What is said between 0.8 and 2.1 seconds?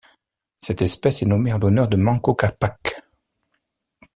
espèce est nommée en l'honneur de